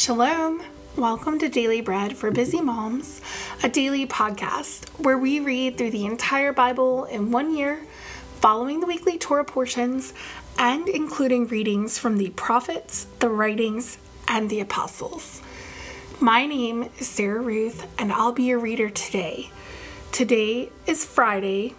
Shalom. 0.00 0.62
Welcome 0.96 1.38
to 1.40 1.50
Daily 1.50 1.82
Bread 1.82 2.16
for 2.16 2.30
Busy 2.30 2.62
Moms, 2.62 3.20
a 3.62 3.68
daily 3.68 4.06
podcast 4.06 4.88
where 4.98 5.18
we 5.18 5.40
read 5.40 5.76
through 5.76 5.90
the 5.90 6.06
entire 6.06 6.54
Bible 6.54 7.04
in 7.04 7.30
one 7.30 7.54
year, 7.54 7.82
following 8.40 8.80
the 8.80 8.86
weekly 8.86 9.18
Torah 9.18 9.44
portions 9.44 10.14
and 10.58 10.88
including 10.88 11.48
readings 11.48 11.98
from 11.98 12.16
the 12.16 12.30
prophets, 12.30 13.08
the 13.18 13.28
writings, 13.28 13.98
and 14.26 14.48
the 14.48 14.60
apostles. 14.60 15.42
My 16.18 16.46
name 16.46 16.88
is 16.98 17.06
Sarah 17.06 17.42
Ruth, 17.42 17.86
and 17.98 18.10
I'll 18.10 18.32
be 18.32 18.44
your 18.44 18.58
reader 18.58 18.88
today. 18.88 19.50
Today 20.12 20.70
is 20.86 21.04
Friday, 21.04 21.74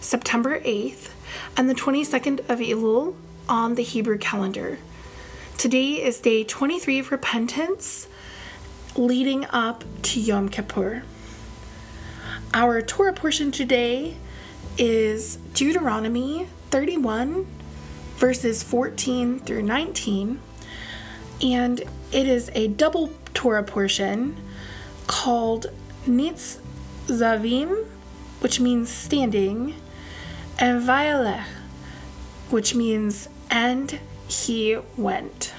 September 0.00 0.58
8th, 0.58 1.10
and 1.56 1.70
the 1.70 1.76
22nd 1.76 2.40
of 2.50 2.58
Elul 2.58 3.14
on 3.48 3.76
the 3.76 3.84
Hebrew 3.84 4.18
calendar. 4.18 4.80
Today 5.60 6.02
is 6.02 6.20
day 6.20 6.42
23 6.42 7.00
of 7.00 7.12
repentance, 7.12 8.08
leading 8.96 9.44
up 9.50 9.84
to 10.04 10.18
Yom 10.18 10.48
Kippur. 10.48 11.02
Our 12.54 12.80
Torah 12.80 13.12
portion 13.12 13.52
today 13.52 14.16
is 14.78 15.36
Deuteronomy 15.52 16.48
31, 16.70 17.46
verses 18.16 18.62
14 18.62 19.40
through 19.40 19.60
19, 19.64 20.40
and 21.42 21.80
it 22.10 22.26
is 22.26 22.50
a 22.54 22.68
double 22.68 23.12
Torah 23.34 23.62
portion 23.62 24.38
called 25.06 25.66
Nitz 26.06 26.58
Zavim, 27.08 27.84
which 28.38 28.60
means 28.60 28.88
standing, 28.88 29.74
and 30.58 30.80
Vayalech, 30.80 31.44
which 32.48 32.74
means 32.74 33.28
and 33.50 34.00
he 34.30 34.78
went. 34.96 35.52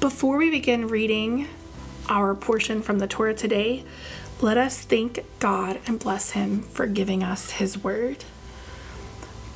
Before 0.00 0.38
we 0.38 0.48
begin 0.48 0.88
reading 0.88 1.46
our 2.08 2.34
portion 2.34 2.80
from 2.80 3.00
the 3.00 3.06
Torah 3.06 3.34
today, 3.34 3.84
let 4.40 4.56
us 4.56 4.80
thank 4.80 5.22
God 5.40 5.78
and 5.86 5.98
bless 5.98 6.30
Him 6.30 6.62
for 6.62 6.86
giving 6.86 7.22
us 7.22 7.50
His 7.50 7.76
word. 7.76 8.24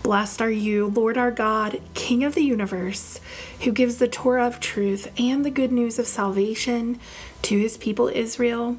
Blessed 0.03 0.43
are 0.43 0.51
you, 0.51 0.89
Lord 0.89 1.17
our 1.17 1.31
God, 1.31 1.81
King 1.95 2.25
of 2.25 2.35
the 2.35 2.43
universe, 2.43 3.21
who 3.63 3.73
gives 3.73 3.97
the 3.97 4.07
Torah 4.07 4.47
of 4.47 4.61
truth 4.61 5.11
and 5.19 5.47
the 5.47 5.51
good 5.51 5.73
news 5.73 5.99
of 5.99 6.07
salvation 6.07 7.01
to 7.41 7.59
His 7.59 7.79
people 7.79 8.09
Israel 8.09 8.77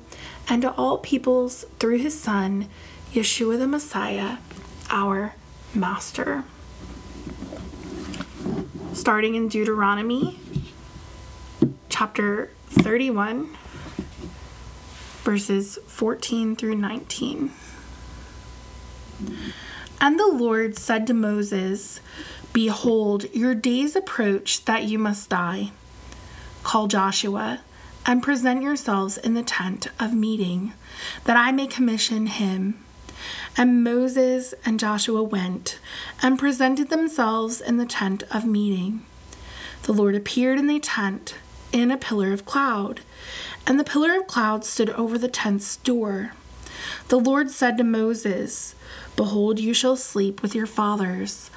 and 0.47 0.61
to 0.61 0.71
all 0.73 0.99
peoples 0.99 1.65
through 1.79 1.97
His 1.97 2.17
Son, 2.17 2.69
Yeshua 3.11 3.57
the 3.57 3.65
Messiah, 3.65 4.37
our 4.91 5.33
Master 5.73 6.43
starting 8.93 9.35
in 9.35 9.49
Deuteronomy 9.49 10.39
chapter 11.97 12.49
31, 12.71 13.55
verses 15.23 15.79
14 15.87 16.57
through 16.57 16.75
19. 16.75 17.51
And 20.01 20.19
the 20.19 20.27
Lord 20.27 20.77
said 20.77 21.07
to 21.07 21.13
Moses, 21.13 22.01
Behold, 22.51 23.33
your 23.33 23.55
days 23.55 23.95
approach 23.95 24.65
that 24.65 24.83
you 24.83 24.99
must 24.99 25.29
die. 25.29 25.71
Call 26.63 26.87
Joshua 26.87 27.61
and 28.05 28.21
present 28.21 28.61
yourselves 28.61 29.17
in 29.17 29.33
the 29.33 29.41
tent 29.41 29.87
of 29.97 30.13
meeting, 30.13 30.73
that 31.23 31.37
I 31.37 31.53
may 31.53 31.65
commission 31.65 32.27
him 32.27 32.83
and 33.55 33.85
Moses 33.85 34.53
and 34.65 34.81
Joshua 34.81 35.23
went 35.23 35.79
and 36.21 36.37
presented 36.37 36.89
themselves 36.89 37.61
in 37.61 37.77
the 37.77 37.85
tent 37.85 38.23
of 38.31 38.45
meeting. 38.45 39.05
The 39.83 39.93
Lord 39.93 40.13
appeared 40.13 40.59
in 40.59 40.67
the 40.67 40.81
tent 40.81 41.35
in 41.71 41.91
a 41.91 41.97
pillar 41.97 42.31
of 42.33 42.45
cloud, 42.45 43.01
and 43.67 43.79
the 43.79 43.83
pillar 43.83 44.17
of 44.19 44.27
cloud 44.27 44.63
stood 44.65 44.89
over 44.91 45.17
the 45.17 45.27
tent's 45.27 45.77
door. 45.77 46.33
The 47.07 47.19
Lord 47.19 47.49
said 47.49 47.77
to 47.77 47.83
Moses, 47.83 48.75
Behold, 49.15 49.59
you 49.59 49.73
shall 49.73 49.95
sleep 49.95 50.41
with 50.41 50.55
your 50.55 50.65
fathers. 50.65 51.49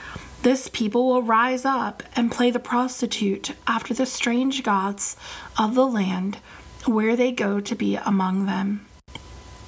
This 0.42 0.68
people 0.68 1.08
will 1.08 1.22
rise 1.22 1.64
up 1.64 2.02
and 2.14 2.30
play 2.30 2.50
the 2.50 2.60
prostitute 2.60 3.52
after 3.66 3.92
the 3.92 4.06
strange 4.06 4.62
gods 4.62 5.16
of 5.58 5.74
the 5.74 5.86
land 5.86 6.38
where 6.86 7.16
they 7.16 7.32
go 7.32 7.60
to 7.60 7.74
be 7.74 7.96
among 7.96 8.46
them 8.46 8.86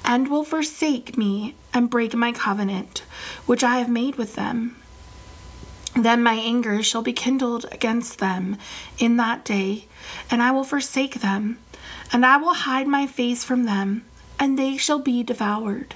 and 0.03 0.27
will 0.27 0.43
forsake 0.43 1.17
me 1.17 1.55
and 1.73 1.89
break 1.89 2.13
my 2.13 2.31
covenant, 2.31 3.03
which 3.45 3.63
I 3.63 3.77
have 3.77 3.89
made 3.89 4.15
with 4.15 4.35
them. 4.35 4.75
Then 5.95 6.23
my 6.23 6.35
anger 6.35 6.81
shall 6.81 7.01
be 7.01 7.13
kindled 7.13 7.65
against 7.71 8.19
them 8.19 8.57
in 8.97 9.17
that 9.17 9.43
day, 9.43 9.85
and 10.29 10.41
I 10.41 10.51
will 10.51 10.63
forsake 10.63 11.15
them, 11.15 11.59
and 12.13 12.25
I 12.25 12.37
will 12.37 12.53
hide 12.53 12.87
my 12.87 13.05
face 13.07 13.43
from 13.43 13.65
them, 13.65 14.05
and 14.39 14.57
they 14.57 14.77
shall 14.77 14.99
be 14.99 15.21
devoured. 15.21 15.95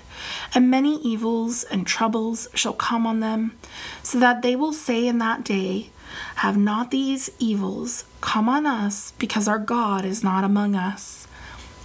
And 0.53 0.69
many 0.69 0.97
evils 1.01 1.63
and 1.63 1.87
troubles 1.87 2.49
shall 2.53 2.73
come 2.73 3.07
on 3.07 3.21
them, 3.21 3.57
so 4.03 4.19
that 4.19 4.41
they 4.41 4.55
will 4.55 4.73
say 4.73 5.07
in 5.07 5.17
that 5.19 5.45
day, 5.45 5.91
Have 6.35 6.57
not 6.57 6.91
these 6.91 7.29
evils 7.39 8.03
come 8.19 8.49
on 8.49 8.65
us, 8.65 9.13
because 9.17 9.47
our 9.47 9.59
God 9.59 10.03
is 10.03 10.23
not 10.23 10.43
among 10.43 10.75
us? 10.75 11.25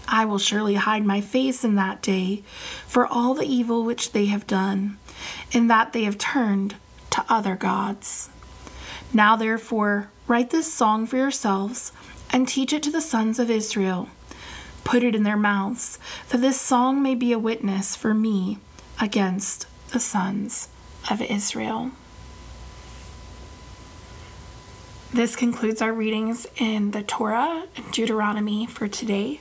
I 0.08 0.24
will 0.24 0.38
surely 0.38 0.74
hide 0.74 1.06
my 1.06 1.20
face 1.20 1.62
in 1.62 1.76
that 1.76 2.02
day 2.02 2.42
for 2.88 3.06
all 3.06 3.34
the 3.34 3.46
evil 3.46 3.84
which 3.84 4.10
they 4.10 4.26
have 4.26 4.48
done, 4.48 4.98
in 5.52 5.68
that 5.68 5.92
they 5.92 6.02
have 6.02 6.18
turned 6.18 6.74
to 7.10 7.24
other 7.28 7.56
gods. 7.56 8.30
Now, 9.12 9.36
therefore, 9.36 10.10
write 10.26 10.50
this 10.50 10.72
song 10.72 11.06
for 11.06 11.16
yourselves 11.16 11.92
and 12.30 12.46
teach 12.46 12.72
it 12.72 12.82
to 12.84 12.90
the 12.90 13.00
sons 13.00 13.38
of 13.38 13.50
Israel. 13.50 14.08
Put 14.84 15.02
it 15.02 15.14
in 15.14 15.24
their 15.24 15.36
mouths, 15.36 15.98
that 16.30 16.40
this 16.40 16.60
song 16.60 17.02
may 17.02 17.14
be 17.14 17.32
a 17.32 17.38
witness 17.38 17.96
for 17.96 18.14
me 18.14 18.58
against 19.00 19.66
the 19.92 20.00
sons 20.00 20.68
of 21.10 21.20
Israel. 21.22 21.90
This 25.12 25.34
concludes 25.34 25.82
our 25.82 25.92
readings 25.92 26.46
in 26.56 26.92
the 26.92 27.02
Torah 27.02 27.64
and 27.76 27.90
Deuteronomy 27.90 28.66
for 28.66 28.86
today. 28.86 29.40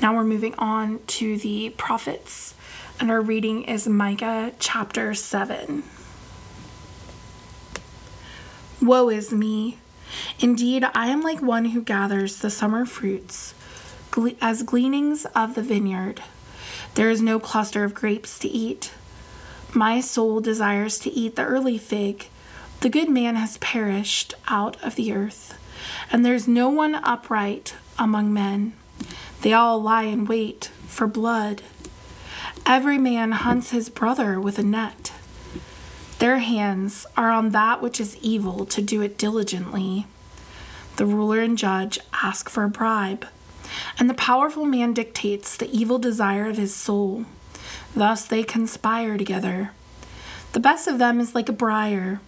Now 0.00 0.14
we're 0.14 0.24
moving 0.24 0.54
on 0.58 1.00
to 1.06 1.36
the 1.36 1.70
prophets, 1.70 2.54
and 3.00 3.10
our 3.10 3.20
reading 3.20 3.64
is 3.64 3.88
Micah 3.88 4.52
chapter 4.60 5.12
7. 5.12 5.82
Woe 8.82 9.10
is 9.10 9.30
me! 9.30 9.78
Indeed, 10.40 10.84
I 10.92 11.06
am 11.06 11.20
like 11.20 11.40
one 11.40 11.66
who 11.66 11.82
gathers 11.82 12.38
the 12.38 12.50
summer 12.50 12.84
fruits 12.84 13.54
as 14.40 14.64
gleanings 14.64 15.24
of 15.36 15.54
the 15.54 15.62
vineyard. 15.62 16.20
There 16.96 17.08
is 17.08 17.22
no 17.22 17.38
cluster 17.38 17.84
of 17.84 17.94
grapes 17.94 18.40
to 18.40 18.48
eat. 18.48 18.92
My 19.72 20.00
soul 20.00 20.40
desires 20.40 20.98
to 20.98 21.10
eat 21.12 21.36
the 21.36 21.44
early 21.44 21.78
fig. 21.78 22.26
The 22.80 22.88
good 22.88 23.08
man 23.08 23.36
has 23.36 23.56
perished 23.58 24.34
out 24.48 24.76
of 24.82 24.96
the 24.96 25.12
earth, 25.12 25.56
and 26.10 26.26
there's 26.26 26.48
no 26.48 26.68
one 26.68 26.96
upright 26.96 27.76
among 28.00 28.32
men. 28.32 28.72
They 29.42 29.52
all 29.52 29.80
lie 29.80 30.04
in 30.04 30.24
wait 30.24 30.72
for 30.88 31.06
blood. 31.06 31.62
Every 32.66 32.98
man 32.98 33.30
hunts 33.30 33.70
his 33.70 33.88
brother 33.88 34.40
with 34.40 34.58
a 34.58 34.64
net. 34.64 35.12
Their 36.22 36.38
hands 36.38 37.04
are 37.16 37.32
on 37.32 37.50
that 37.50 37.82
which 37.82 37.98
is 37.98 38.16
evil 38.18 38.64
to 38.66 38.80
do 38.80 39.02
it 39.02 39.18
diligently. 39.18 40.06
The 40.94 41.04
ruler 41.04 41.40
and 41.40 41.58
judge 41.58 41.98
ask 42.12 42.48
for 42.48 42.62
a 42.62 42.68
bribe, 42.68 43.26
and 43.98 44.08
the 44.08 44.14
powerful 44.14 44.64
man 44.64 44.94
dictates 44.94 45.56
the 45.56 45.68
evil 45.76 45.98
desire 45.98 46.48
of 46.48 46.58
his 46.58 46.72
soul. 46.72 47.24
Thus 47.96 48.24
they 48.24 48.44
conspire 48.44 49.18
together. 49.18 49.72
The 50.52 50.60
best 50.60 50.86
of 50.86 51.00
them 51.00 51.18
is 51.18 51.34
like 51.34 51.48
a 51.48 51.52
briar, 51.52 52.20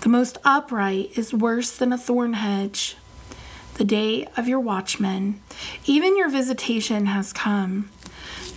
the 0.00 0.08
most 0.08 0.38
upright 0.46 1.10
is 1.14 1.34
worse 1.34 1.72
than 1.72 1.92
a 1.92 1.98
thorn 1.98 2.32
hedge 2.32 2.96
the 3.74 3.84
day 3.84 4.28
of 4.34 4.48
your 4.48 4.60
watchmen. 4.60 5.42
Even 5.84 6.16
your 6.16 6.30
visitation 6.30 7.04
has 7.04 7.34
come. 7.34 7.90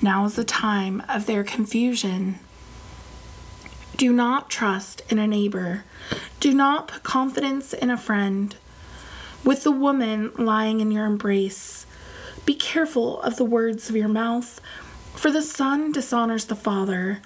Now 0.01 0.23
is 0.23 0.35
the 0.35 0.45
time 0.45 1.03
of 1.09 1.25
their 1.25 1.43
confusion. 1.43 2.39
Do 3.95 4.11
not 4.11 4.49
trust 4.49 5.03
in 5.09 5.19
a 5.19 5.27
neighbor. 5.27 5.85
Do 6.41 6.53
not 6.53 6.89
put 6.89 7.03
confidence 7.03 7.71
in 7.71 7.89
a 7.89 7.97
friend. 7.97 8.53
With 9.45 9.63
the 9.63 9.71
woman 9.71 10.31
lying 10.37 10.81
in 10.81 10.91
your 10.91 11.05
embrace, 11.05 11.85
be 12.45 12.55
careful 12.55 13.21
of 13.21 13.37
the 13.37 13.45
words 13.45 13.89
of 13.89 13.95
your 13.95 14.09
mouth, 14.09 14.59
for 15.13 15.31
the 15.31 15.41
son 15.41 15.93
dishonors 15.93 16.45
the 16.45 16.55
father. 16.55 17.21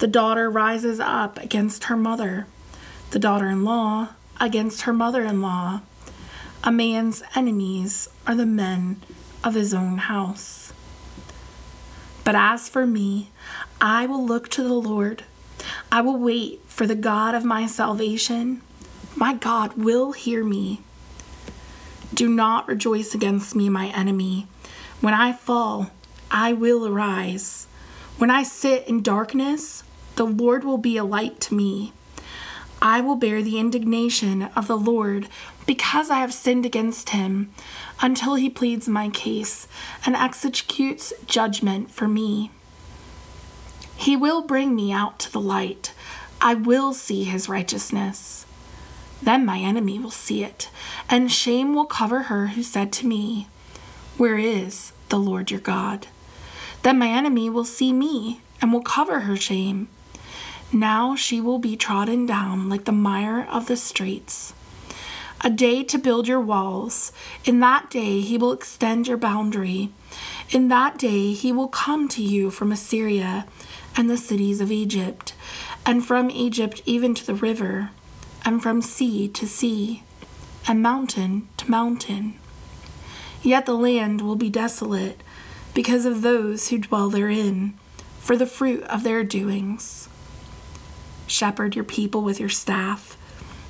The 0.00 0.06
daughter 0.06 0.50
rises 0.50 1.00
up 1.00 1.38
against 1.38 1.84
her 1.84 1.96
mother, 1.96 2.46
the 3.12 3.18
daughter 3.18 3.48
in 3.48 3.64
law 3.64 4.10
against 4.38 4.82
her 4.82 4.92
mother 4.92 5.22
in 5.22 5.40
law. 5.40 5.80
A 6.62 6.70
man's 6.70 7.22
enemies 7.34 8.08
are 8.26 8.34
the 8.34 8.44
men 8.44 9.00
of 9.42 9.54
his 9.54 9.72
own 9.72 9.96
house. 9.96 10.74
But 12.22 12.34
as 12.34 12.68
for 12.68 12.86
me, 12.86 13.30
I 13.80 14.04
will 14.06 14.24
look 14.24 14.48
to 14.50 14.62
the 14.62 14.74
Lord. 14.74 15.24
I 15.90 16.00
will 16.00 16.18
wait 16.18 16.60
for 16.66 16.86
the 16.86 16.94
God 16.94 17.34
of 17.34 17.44
my 17.44 17.66
salvation. 17.66 18.62
My 19.14 19.34
God 19.34 19.74
will 19.74 20.12
hear 20.12 20.44
me. 20.44 20.80
Do 22.14 22.28
not 22.28 22.68
rejoice 22.68 23.14
against 23.14 23.54
me, 23.54 23.68
my 23.68 23.88
enemy. 23.88 24.46
When 25.00 25.14
I 25.14 25.32
fall, 25.32 25.90
I 26.30 26.52
will 26.52 26.86
arise. 26.86 27.66
When 28.18 28.30
I 28.30 28.42
sit 28.42 28.86
in 28.86 29.02
darkness, 29.02 29.82
the 30.16 30.24
Lord 30.24 30.64
will 30.64 30.78
be 30.78 30.96
a 30.96 31.04
light 31.04 31.40
to 31.42 31.54
me. 31.54 31.92
I 32.80 33.00
will 33.00 33.16
bear 33.16 33.42
the 33.42 33.58
indignation 33.58 34.44
of 34.56 34.66
the 34.66 34.76
Lord 34.76 35.28
because 35.66 36.10
I 36.10 36.18
have 36.18 36.34
sinned 36.34 36.66
against 36.66 37.10
him 37.10 37.52
until 38.00 38.34
he 38.34 38.50
pleads 38.50 38.88
my 38.88 39.08
case 39.08 39.68
and 40.04 40.16
executes 40.16 41.12
judgment 41.26 41.90
for 41.90 42.08
me. 42.08 42.50
He 44.02 44.16
will 44.16 44.42
bring 44.42 44.74
me 44.74 44.90
out 44.90 45.20
to 45.20 45.30
the 45.30 45.40
light. 45.40 45.94
I 46.40 46.54
will 46.54 46.92
see 46.92 47.22
his 47.22 47.48
righteousness. 47.48 48.44
Then 49.22 49.46
my 49.46 49.58
enemy 49.60 50.00
will 50.00 50.10
see 50.10 50.42
it, 50.42 50.70
and 51.08 51.30
shame 51.30 51.72
will 51.72 51.84
cover 51.84 52.22
her 52.22 52.48
who 52.48 52.64
said 52.64 52.92
to 52.94 53.06
me, 53.06 53.46
Where 54.16 54.36
is 54.36 54.90
the 55.08 55.20
Lord 55.20 55.52
your 55.52 55.60
God? 55.60 56.08
Then 56.82 56.98
my 56.98 57.10
enemy 57.10 57.48
will 57.48 57.64
see 57.64 57.92
me 57.92 58.40
and 58.60 58.72
will 58.72 58.82
cover 58.82 59.20
her 59.20 59.36
shame. 59.36 59.86
Now 60.72 61.14
she 61.14 61.40
will 61.40 61.60
be 61.60 61.76
trodden 61.76 62.26
down 62.26 62.68
like 62.68 62.86
the 62.86 62.90
mire 62.90 63.46
of 63.48 63.68
the 63.68 63.76
streets. 63.76 64.52
A 65.42 65.50
day 65.50 65.84
to 65.84 65.98
build 65.98 66.26
your 66.26 66.40
walls. 66.40 67.12
In 67.44 67.60
that 67.60 67.88
day 67.88 68.18
he 68.20 68.36
will 68.36 68.52
extend 68.52 69.06
your 69.06 69.16
boundary. 69.16 69.90
In 70.50 70.66
that 70.68 70.98
day 70.98 71.34
he 71.34 71.52
will 71.52 71.68
come 71.68 72.08
to 72.08 72.22
you 72.22 72.50
from 72.50 72.72
Assyria 72.72 73.46
and 73.96 74.08
the 74.08 74.16
cities 74.16 74.60
of 74.60 74.72
Egypt, 74.72 75.34
and 75.84 76.04
from 76.04 76.30
Egypt 76.30 76.82
even 76.86 77.14
to 77.14 77.26
the 77.26 77.34
river, 77.34 77.90
and 78.44 78.62
from 78.62 78.82
sea 78.82 79.28
to 79.28 79.46
sea, 79.46 80.02
and 80.66 80.82
mountain 80.82 81.48
to 81.56 81.70
mountain. 81.70 82.38
Yet 83.42 83.66
the 83.66 83.74
land 83.74 84.20
will 84.20 84.36
be 84.36 84.50
desolate 84.50 85.22
because 85.74 86.06
of 86.06 86.22
those 86.22 86.68
who 86.68 86.78
dwell 86.78 87.08
therein, 87.10 87.74
for 88.20 88.36
the 88.36 88.46
fruit 88.46 88.82
of 88.84 89.02
their 89.02 89.24
doings. 89.24 90.08
Shepherd 91.26 91.74
your 91.74 91.84
people 91.84 92.22
with 92.22 92.38
your 92.38 92.48
staff, 92.48 93.16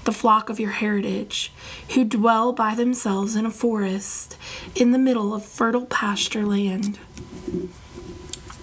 the 0.05 0.13
flock 0.13 0.51
of 0.51 0.59
your 0.59 0.73
heritage, 0.73 1.53
who 1.95 2.05
dwell 2.05 2.53
by 2.53 2.75
themselves 2.75 3.37
in 3.37 3.47
a 3.47 3.51
forest, 3.51 4.37
in 4.75 4.91
the 4.91 4.99
middle 4.99 5.33
of 5.33 5.45
fertile 5.45 5.87
pasture 5.87 6.45
land. 6.45 6.99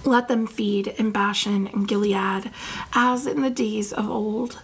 Let 0.10 0.28
them 0.28 0.48
feed 0.48 0.88
in 0.88 1.12
Bashan 1.12 1.68
and 1.68 1.88
Gilead, 1.88 2.50
as 2.94 3.28
in 3.28 3.44
the 3.44 3.52
days 3.52 3.94
of 3.94 4.10
old, 4.10 4.60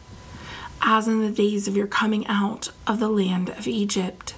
as 0.82 1.08
in 1.08 1.22
the 1.22 1.30
days 1.30 1.68
of 1.68 1.78
your 1.78 1.86
coming 1.86 2.26
out 2.26 2.72
of 2.88 3.00
the 3.00 3.10
land 3.10 3.52
of 3.52 3.68
Egypt. 3.68 4.34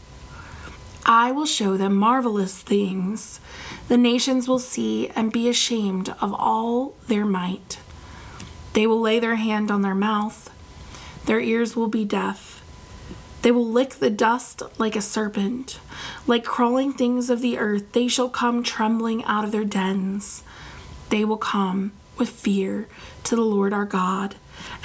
I 1.06 1.32
will 1.32 1.46
show 1.46 1.78
them 1.78 1.96
marvelous 1.96 2.62
things. 2.62 3.40
The 3.88 3.96
nations 3.96 4.50
will 4.50 4.60
see 4.60 5.08
and 5.16 5.32
be 5.32 5.48
ashamed 5.48 6.14
of 6.20 6.34
all 6.34 6.94
their 7.08 7.26
might. 7.26 7.80
They 8.74 8.86
will 8.86 9.00
lay 9.00 9.18
their 9.18 9.38
hand 9.38 9.72
on 9.72 9.84
their 9.84 9.96
mouth, 9.96 10.50
their 11.26 11.40
ears 11.40 11.74
will 11.74 11.88
be 11.88 12.04
deaf. 12.04 12.62
They 13.44 13.52
will 13.52 13.66
lick 13.66 13.92
the 13.92 14.10
dust 14.10 14.62
like 14.78 14.98
a 14.98 15.02
serpent. 15.02 15.80
Like 16.26 16.44
crawling 16.44 16.92
things 16.92 17.30
of 17.30 17.40
the 17.40 17.58
earth, 17.58 17.94
they 17.94 18.10
shall 18.10 18.28
come 18.28 18.62
trembling 18.62 19.24
out 19.24 19.46
of 19.46 19.54
their 19.54 19.64
dens 19.64 20.44
they 21.10 21.24
will 21.24 21.38
come 21.38 21.92
with 22.18 22.30
fear 22.30 22.88
to 23.24 23.36
the 23.36 23.42
Lord 23.42 23.74
our 23.74 23.86
God 23.86 24.36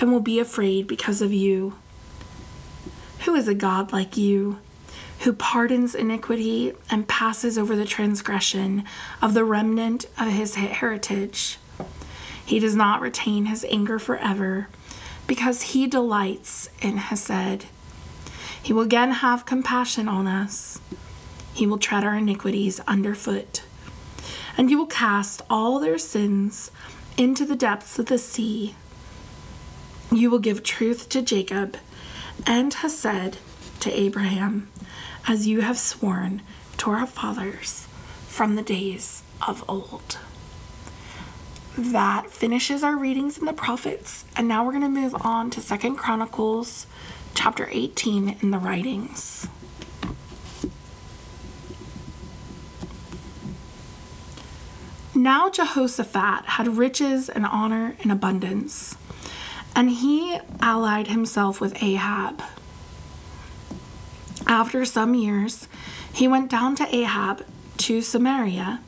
and 0.01 0.13
will 0.13 0.21
be 0.21 0.39
afraid 0.39 0.87
because 0.87 1.23
of 1.23 1.33
you. 1.33 1.75
Who 3.21 3.35
is 3.35 3.49
a 3.49 3.55
God 3.55 3.93
like 3.93 4.17
you, 4.17 4.59
who 5.21 5.33
pardons 5.33 5.95
iniquity 5.95 6.73
and 6.91 7.09
passes 7.09 7.57
over 7.57 7.77
the 7.77 7.85
transgression 7.85 8.85
of 9.21 9.35
the 9.35 9.45
remnant 9.45 10.07
of 10.19 10.29
his 10.33 10.57
heritage? 10.57 11.59
He 12.45 12.59
does 12.59 12.75
not 12.75 13.01
retain 13.01 13.47
his 13.47 13.65
anger 13.71 13.99
forever 13.99 14.69
because 15.27 15.63
he 15.63 15.87
delights 15.87 16.69
in 16.81 16.97
Hesed. 16.97 17.67
He 18.61 18.73
will 18.73 18.83
again 18.83 19.13
have 19.13 19.47
compassion 19.47 20.09
on 20.09 20.27
us. 20.27 20.81
He 21.55 21.67
will 21.67 21.79
tread 21.79 22.05
our 22.05 22.17
iniquities 22.17 22.81
underfoot 22.81 23.63
and 24.57 24.71
you 24.71 24.79
will 24.79 24.87
cast 24.87 25.43
all 25.49 25.79
their 25.79 25.99
sins 25.99 26.71
into 27.17 27.45
the 27.45 27.57
depths 27.57 27.99
of 27.99 28.07
the 28.07 28.19
sea. 28.19 28.75
You 30.11 30.31
will 30.31 30.39
give 30.39 30.63
truth 30.63 31.09
to 31.11 31.23
Jacob 31.23 31.77
and 32.47 32.73
Hesed 32.73 33.39
to 33.81 33.93
Abraham, 33.93 34.71
as 35.27 35.47
you 35.47 35.61
have 35.61 35.79
sworn 35.79 36.43
to 36.79 36.91
our 36.91 37.07
fathers 37.07 37.87
from 38.29 38.57
the 38.57 38.63
days 38.63 39.23
of 39.47 39.65
old. 39.69 40.19
That 41.77 42.31
finishes 42.31 42.83
our 42.83 42.97
readings 42.97 43.39
in 43.39 43.47
the 43.47 43.53
prophets, 43.53 44.25
and 44.37 44.47
now 44.47 44.65
we're 44.65 44.73
going 44.73 44.83
to 44.83 44.89
move 44.89 45.15
on 45.25 45.51
to 45.51 45.61
Second 45.61 45.97
Chronicles 45.97 46.87
chapter 47.35 47.69
18 47.71 48.37
in 48.43 48.51
the 48.51 48.59
writings. 48.59 49.49
Now 55.23 55.49
Jehoshaphat 55.49 56.47
had 56.47 56.77
riches 56.79 57.29
and 57.29 57.47
honor 57.47 57.95
and 58.03 58.11
abundance, 58.11 58.97
and 59.73 59.89
he 59.89 60.41
allied 60.61 61.07
himself 61.07 61.61
with 61.61 61.81
Ahab. 61.81 62.43
After 64.49 64.85
some 64.85 65.15
years, 65.15 65.69
he 66.13 66.27
went 66.27 66.51
down 66.51 66.75
to 66.75 66.93
Ahab 66.93 67.47
to 67.77 68.03
Samaria, 68.03 68.81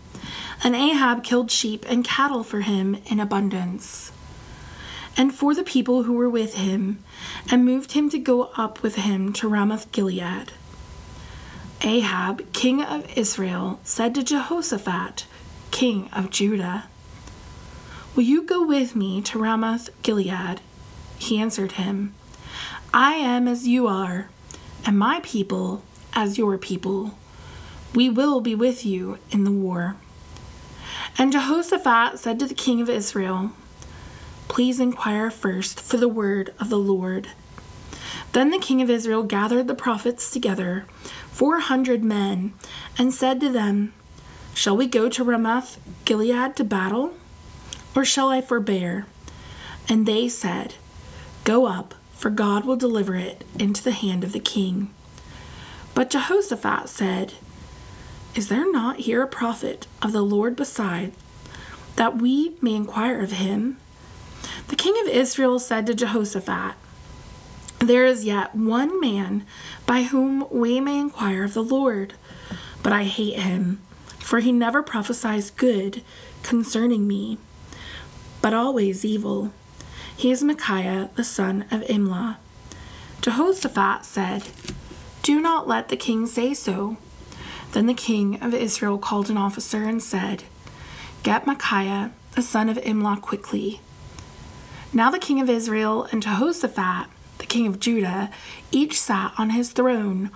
and 0.64 0.74
Ahab 0.74 1.22
killed 1.22 1.52
sheep 1.52 1.86
and 1.88 2.04
cattle 2.04 2.42
for 2.42 2.62
him 2.62 2.96
in 3.06 3.20
abundance, 3.20 4.10
and 5.16 5.32
for 5.32 5.54
the 5.54 5.62
people 5.62 6.02
who 6.02 6.14
were 6.14 6.28
with 6.28 6.54
him, 6.54 6.98
and 7.48 7.64
moved 7.64 7.92
him 7.92 8.10
to 8.10 8.18
go 8.18 8.50
up 8.56 8.82
with 8.82 8.96
him 8.96 9.32
to 9.34 9.46
Ramoth 9.46 9.92
Gilead. 9.92 10.50
Ahab, 11.82 12.52
king 12.52 12.82
of 12.82 13.06
Israel, 13.16 13.78
said 13.84 14.16
to 14.16 14.24
Jehoshaphat, 14.24 15.26
king 15.74 16.08
of 16.12 16.30
Judah. 16.30 16.84
Will 18.14 18.22
you 18.22 18.42
go 18.42 18.64
with 18.64 18.94
me 18.94 19.20
to 19.22 19.40
Ramoth 19.40 19.90
Gilead? 20.04 20.60
He 21.18 21.40
answered 21.40 21.72
him, 21.72 22.14
I 22.94 23.14
am 23.14 23.48
as 23.48 23.66
you 23.66 23.88
are, 23.88 24.30
and 24.86 24.96
my 24.96 25.18
people 25.24 25.82
as 26.12 26.38
your 26.38 26.58
people. 26.58 27.18
We 27.92 28.08
will 28.08 28.40
be 28.40 28.54
with 28.54 28.86
you 28.86 29.18
in 29.32 29.42
the 29.42 29.50
war. 29.50 29.96
And 31.18 31.32
Jehoshaphat 31.32 32.20
said 32.20 32.38
to 32.38 32.46
the 32.46 32.54
king 32.54 32.80
of 32.80 32.88
Israel, 32.88 33.50
Please 34.46 34.78
inquire 34.78 35.28
first 35.28 35.80
for 35.80 35.96
the 35.96 36.06
word 36.06 36.54
of 36.60 36.70
the 36.70 36.78
Lord. 36.78 37.30
Then 38.30 38.50
the 38.50 38.60
king 38.60 38.80
of 38.80 38.88
Israel 38.88 39.24
gathered 39.24 39.66
the 39.66 39.74
prophets 39.74 40.30
together, 40.30 40.86
four 41.32 41.58
hundred 41.58 42.04
men, 42.04 42.52
and 42.96 43.12
said 43.12 43.40
to 43.40 43.48
them, 43.48 43.92
Shall 44.54 44.76
we 44.76 44.86
go 44.86 45.08
to 45.08 45.24
Ramoth 45.24 45.80
Gilead 46.04 46.54
to 46.56 46.64
battle? 46.64 47.14
Or 47.96 48.04
shall 48.04 48.28
I 48.28 48.40
forbear? 48.40 49.06
And 49.88 50.06
they 50.06 50.28
said, 50.28 50.74
Go 51.42 51.66
up, 51.66 51.94
for 52.12 52.30
God 52.30 52.64
will 52.64 52.76
deliver 52.76 53.16
it 53.16 53.44
into 53.58 53.82
the 53.82 53.90
hand 53.90 54.22
of 54.22 54.32
the 54.32 54.38
king. 54.38 54.94
But 55.92 56.08
Jehoshaphat 56.08 56.88
said, 56.88 57.34
Is 58.36 58.48
there 58.48 58.70
not 58.70 59.00
here 59.00 59.22
a 59.22 59.26
prophet 59.26 59.88
of 60.00 60.12
the 60.12 60.22
Lord 60.22 60.54
beside, 60.54 61.12
that 61.96 62.18
we 62.18 62.54
may 62.60 62.76
inquire 62.76 63.20
of 63.20 63.32
him? 63.32 63.78
The 64.68 64.76
king 64.76 64.94
of 65.02 65.12
Israel 65.12 65.58
said 65.58 65.84
to 65.86 65.94
Jehoshaphat, 65.94 66.76
There 67.80 68.06
is 68.06 68.24
yet 68.24 68.54
one 68.54 69.00
man 69.00 69.44
by 69.84 70.04
whom 70.04 70.46
we 70.48 70.80
may 70.80 71.00
inquire 71.00 71.42
of 71.42 71.54
the 71.54 71.62
Lord, 71.62 72.14
but 72.84 72.92
I 72.92 73.02
hate 73.02 73.40
him 73.40 73.80
for 74.24 74.40
he 74.40 74.50
never 74.50 74.82
prophesies 74.82 75.50
good 75.50 76.02
concerning 76.42 77.06
me, 77.06 77.36
but 78.40 78.54
always 78.54 79.04
evil. 79.04 79.52
He 80.16 80.30
is 80.30 80.42
Micaiah, 80.42 81.10
the 81.14 81.22
son 81.22 81.66
of 81.70 81.82
Imlah. 81.82 82.36
Jehoshaphat 83.20 84.06
said, 84.06 84.44
Do 85.22 85.42
not 85.42 85.68
let 85.68 85.90
the 85.90 85.98
king 85.98 86.26
say 86.26 86.54
so. 86.54 86.96
Then 87.72 87.84
the 87.84 87.92
king 87.92 88.42
of 88.42 88.54
Israel 88.54 88.96
called 88.96 89.28
an 89.28 89.36
officer 89.36 89.84
and 89.84 90.02
said, 90.02 90.44
Get 91.22 91.46
Micaiah, 91.46 92.10
the 92.34 92.40
son 92.40 92.70
of 92.70 92.78
Imlah, 92.78 93.20
quickly. 93.20 93.82
Now 94.90 95.10
the 95.10 95.18
king 95.18 95.38
of 95.38 95.50
Israel 95.50 96.08
and 96.10 96.22
Jehoshaphat, 96.22 97.08
the 97.36 97.46
king 97.46 97.66
of 97.66 97.78
Judah, 97.78 98.30
each 98.70 98.98
sat 98.98 99.34
on 99.36 99.50
his 99.50 99.72
throne 99.72 100.30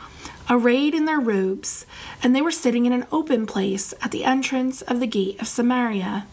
arrayed 0.51 0.95
in 0.95 1.05
their 1.05 1.21
robes, 1.21 1.87
and 2.23 2.35
they 2.35 2.43
were 2.43 2.51
sitting 2.51 2.87
in 2.87 2.93
an 2.93 3.07
open 3.13 3.47
place 3.47 3.93
at 4.01 4.11
the 4.11 4.25
entrance 4.25 4.83
of 4.83 5.01
the 5.01 5.07
gate 5.07 5.41
of 5.41 5.49
Samaria. 5.49 6.27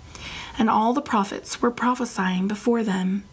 And 0.57 0.69
all 0.69 0.93
the 0.93 1.01
prophets 1.01 1.61
were 1.61 1.71
prophesying 1.71 2.47
before 2.47 2.83
them. 2.83 3.25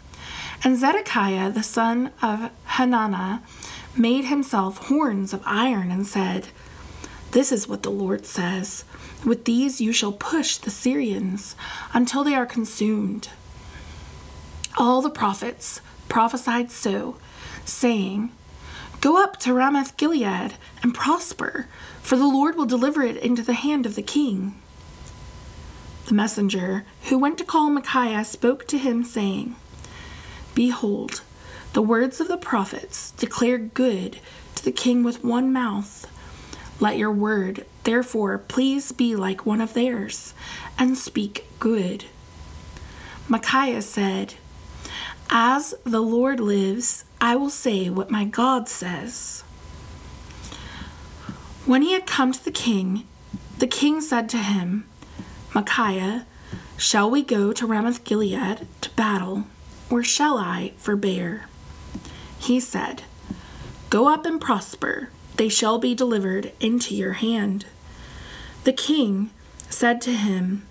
And 0.64 0.76
Zedekiah, 0.76 1.50
the 1.50 1.62
son 1.62 2.10
of 2.20 2.50
Hananiah, 2.64 3.38
made 3.96 4.26
himself 4.26 4.88
horns 4.88 5.32
of 5.32 5.42
iron 5.44 5.90
and 5.90 6.06
said, 6.06 6.48
This 7.32 7.52
is 7.52 7.68
what 7.68 7.82
the 7.82 7.90
Lord 7.90 8.26
says 8.26 8.84
With 9.24 9.44
these 9.44 9.80
you 9.80 9.92
shall 9.92 10.12
push 10.12 10.56
the 10.56 10.70
Syrians 10.70 11.54
until 11.92 12.24
they 12.24 12.34
are 12.34 12.46
consumed. 12.46 13.28
All 14.78 15.02
the 15.02 15.10
prophets 15.10 15.80
prophesied 16.08 16.70
so, 16.70 17.16
saying, 17.64 18.32
Go 19.02 19.20
up 19.20 19.36
to 19.38 19.52
Ramoth 19.52 19.96
Gilead 19.96 20.54
and 20.80 20.94
prosper, 20.94 21.66
for 22.00 22.16
the 22.16 22.24
Lord 22.24 22.54
will 22.54 22.66
deliver 22.66 23.02
it 23.02 23.16
into 23.16 23.42
the 23.42 23.52
hand 23.52 23.84
of 23.84 23.96
the 23.96 24.02
king. 24.02 24.54
The 26.06 26.14
messenger 26.14 26.84
who 27.08 27.18
went 27.18 27.36
to 27.38 27.44
call 27.44 27.68
Micaiah 27.68 28.24
spoke 28.24 28.68
to 28.68 28.78
him, 28.78 29.02
saying, 29.02 29.56
Behold, 30.54 31.22
the 31.72 31.82
words 31.82 32.20
of 32.20 32.28
the 32.28 32.36
prophets 32.36 33.10
declare 33.10 33.58
good 33.58 34.20
to 34.54 34.64
the 34.64 34.70
king 34.70 35.02
with 35.02 35.24
one 35.24 35.52
mouth. 35.52 36.06
Let 36.78 36.96
your 36.96 37.10
word, 37.10 37.66
therefore, 37.82 38.38
please 38.38 38.92
be 38.92 39.16
like 39.16 39.44
one 39.44 39.60
of 39.60 39.74
theirs, 39.74 40.32
and 40.78 40.96
speak 40.96 41.48
good. 41.58 42.04
Micaiah 43.26 43.82
said, 43.82 44.34
As 45.34 45.74
the 45.84 46.02
Lord 46.02 46.40
lives, 46.40 47.06
I 47.18 47.36
will 47.36 47.48
say 47.48 47.88
what 47.88 48.10
my 48.10 48.26
God 48.26 48.68
says. 48.68 49.40
When 51.64 51.80
he 51.80 51.94
had 51.94 52.06
come 52.06 52.32
to 52.32 52.44
the 52.44 52.50
king, 52.50 53.06
the 53.56 53.66
king 53.66 54.02
said 54.02 54.28
to 54.28 54.36
him, 54.36 54.86
Micaiah, 55.54 56.26
shall 56.76 57.10
we 57.10 57.22
go 57.22 57.50
to 57.54 57.66
Ramoth 57.66 58.04
Gilead 58.04 58.66
to 58.82 58.90
battle, 58.90 59.44
or 59.88 60.02
shall 60.02 60.36
I 60.36 60.74
forbear? 60.76 61.46
He 62.38 62.60
said, 62.60 63.04
Go 63.88 64.12
up 64.12 64.26
and 64.26 64.38
prosper, 64.38 65.08
they 65.38 65.48
shall 65.48 65.78
be 65.78 65.94
delivered 65.94 66.52
into 66.60 66.94
your 66.94 67.14
hand. 67.14 67.64
The 68.64 68.74
king 68.74 69.30
said 69.70 70.02
to 70.02 70.12
him, 70.12 70.66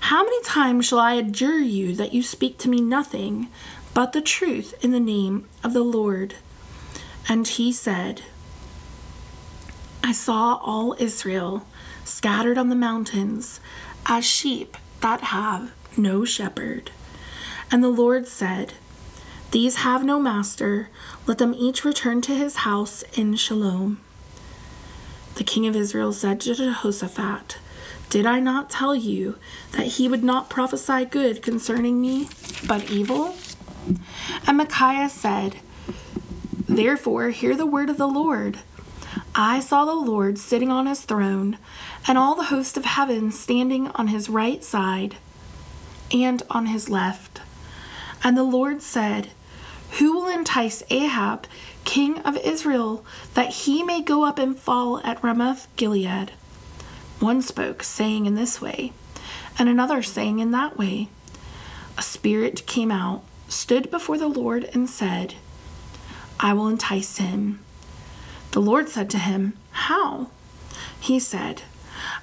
How 0.00 0.24
many 0.24 0.42
times 0.42 0.86
shall 0.86 0.98
I 0.98 1.12
adjure 1.12 1.60
you 1.60 1.94
that 1.94 2.12
you 2.12 2.24
speak 2.24 2.58
to 2.58 2.68
me 2.68 2.80
nothing 2.80 3.48
but 3.94 4.12
the 4.12 4.22
truth 4.22 4.74
in 4.82 4.90
the 4.90 5.00
name 5.00 5.48
of 5.62 5.72
the 5.72 5.82
Lord. 5.82 6.34
And 7.28 7.46
he 7.46 7.72
said, 7.72 8.22
I 10.02 10.12
saw 10.12 10.56
all 10.62 10.96
Israel 10.98 11.66
scattered 12.04 12.58
on 12.58 12.68
the 12.68 12.74
mountains 12.74 13.60
as 14.06 14.24
sheep 14.24 14.76
that 15.00 15.20
have 15.20 15.72
no 15.96 16.24
shepherd. 16.24 16.90
And 17.70 17.82
the 17.82 17.88
Lord 17.88 18.26
said, 18.26 18.74
These 19.50 19.76
have 19.76 20.04
no 20.04 20.18
master, 20.18 20.88
let 21.26 21.38
them 21.38 21.54
each 21.54 21.84
return 21.84 22.20
to 22.22 22.34
his 22.34 22.56
house 22.56 23.02
in 23.14 23.36
Shalom. 23.36 24.00
The 25.36 25.44
king 25.44 25.66
of 25.66 25.76
Israel 25.76 26.12
said 26.12 26.40
to 26.40 26.54
Jehoshaphat, 26.54 27.58
Did 28.10 28.26
I 28.26 28.40
not 28.40 28.68
tell 28.68 28.94
you 28.94 29.38
that 29.72 29.86
he 29.86 30.08
would 30.08 30.22
not 30.22 30.50
prophesy 30.50 31.04
good 31.04 31.42
concerning 31.42 32.00
me, 32.00 32.28
but 32.66 32.90
evil? 32.90 33.34
And 34.46 34.56
Micaiah 34.56 35.08
said, 35.08 35.56
Therefore, 36.68 37.30
hear 37.30 37.56
the 37.56 37.66
word 37.66 37.90
of 37.90 37.98
the 37.98 38.06
Lord. 38.06 38.58
I 39.34 39.60
saw 39.60 39.84
the 39.84 39.94
Lord 39.94 40.38
sitting 40.38 40.70
on 40.70 40.86
his 40.86 41.02
throne, 41.02 41.58
and 42.06 42.16
all 42.16 42.34
the 42.34 42.44
host 42.44 42.76
of 42.76 42.84
heaven 42.84 43.30
standing 43.30 43.88
on 43.88 44.08
his 44.08 44.28
right 44.28 44.62
side 44.62 45.16
and 46.12 46.42
on 46.50 46.66
his 46.66 46.88
left. 46.88 47.40
And 48.24 48.36
the 48.36 48.42
Lord 48.42 48.82
said, 48.82 49.28
Who 49.98 50.12
will 50.12 50.28
entice 50.28 50.82
Ahab, 50.90 51.46
king 51.84 52.18
of 52.20 52.36
Israel, 52.38 53.04
that 53.34 53.50
he 53.50 53.82
may 53.82 54.00
go 54.00 54.24
up 54.24 54.38
and 54.38 54.58
fall 54.58 55.00
at 55.04 55.22
Ramoth 55.22 55.68
Gilead? 55.76 56.32
One 57.20 57.42
spoke, 57.42 57.82
saying 57.82 58.26
in 58.26 58.34
this 58.34 58.60
way, 58.60 58.92
and 59.58 59.68
another 59.68 60.02
saying 60.02 60.38
in 60.38 60.50
that 60.52 60.76
way. 60.76 61.08
A 61.98 62.02
spirit 62.02 62.66
came 62.66 62.90
out 62.90 63.22
stood 63.52 63.90
before 63.90 64.18
the 64.18 64.28
Lord 64.28 64.64
and 64.72 64.88
said, 64.88 65.34
I 66.40 66.52
will 66.54 66.68
entice 66.68 67.18
him. 67.18 67.60
The 68.52 68.60
Lord 68.60 68.88
said 68.88 69.10
to 69.10 69.18
him, 69.18 69.54
How? 69.70 70.28
He 70.98 71.18
said, 71.20 71.62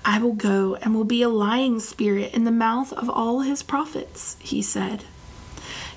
I 0.04 0.20
will 0.20 0.34
go 0.34 0.76
and 0.76 0.96
will 0.96 1.06
be 1.06 1.22
a 1.22 1.30
lying 1.30 1.80
spirit 1.80 2.34
in 2.34 2.44
the 2.44 2.52
mouth 2.52 2.92
of 2.94 3.10
all 3.10 3.42
his 3.42 3.64
prophets, 3.64 4.36
he 4.40 4.62
said. 4.62 5.06